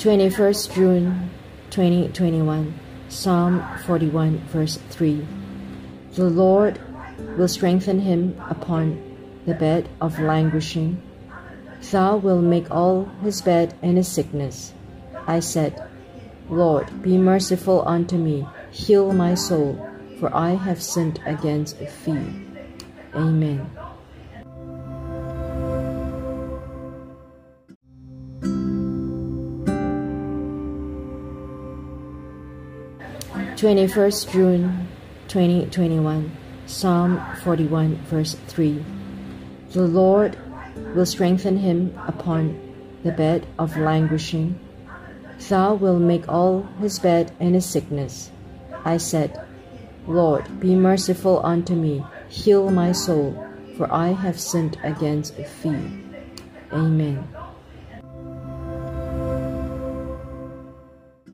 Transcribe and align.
21st 0.00 0.74
June 0.74 1.30
2021, 1.68 2.72
Psalm 3.10 3.62
41, 3.84 4.38
verse 4.48 4.78
3. 4.88 5.26
The 6.14 6.24
Lord 6.24 6.80
will 7.36 7.48
strengthen 7.48 8.00
him 8.00 8.34
upon 8.48 8.96
the 9.44 9.52
bed 9.52 9.90
of 10.00 10.18
languishing. 10.18 11.02
Thou 11.90 12.16
wilt 12.16 12.42
make 12.42 12.70
all 12.70 13.10
his 13.20 13.42
bed 13.42 13.74
and 13.82 13.98
his 13.98 14.08
sickness. 14.08 14.72
I 15.26 15.40
said, 15.40 15.86
Lord, 16.48 17.02
be 17.02 17.18
merciful 17.18 17.86
unto 17.86 18.16
me, 18.16 18.48
heal 18.70 19.12
my 19.12 19.34
soul, 19.34 19.86
for 20.18 20.34
I 20.34 20.52
have 20.52 20.80
sinned 20.82 21.20
against 21.26 21.78
thee. 21.78 22.46
Amen. 23.12 23.70
Twenty-first 33.60 34.32
June, 34.32 34.88
twenty 35.28 35.66
twenty-one, 35.66 36.34
Psalm 36.64 37.20
forty-one, 37.44 37.96
verse 38.08 38.34
three. 38.48 38.82
The 39.72 39.82
Lord 39.82 40.38
will 40.94 41.04
strengthen 41.04 41.58
him 41.58 41.92
upon 42.08 42.56
the 43.04 43.12
bed 43.12 43.46
of 43.58 43.76
languishing. 43.76 44.58
Thou 45.46 45.74
wilt 45.74 46.00
make 46.00 46.26
all 46.26 46.62
his 46.80 46.98
bed 46.98 47.36
and 47.38 47.54
his 47.54 47.66
sickness. 47.66 48.30
I 48.86 48.96
said, 48.96 49.38
Lord, 50.06 50.58
be 50.58 50.74
merciful 50.74 51.44
unto 51.44 51.74
me, 51.74 52.02
heal 52.30 52.70
my 52.70 52.92
soul, 52.92 53.36
for 53.76 53.92
I 53.92 54.08
have 54.08 54.40
sinned 54.40 54.78
against 54.82 55.36
thee. 55.36 56.02
Amen. 56.72 57.28